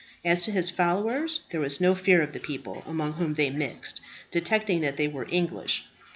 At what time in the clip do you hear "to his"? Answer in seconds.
0.45-0.71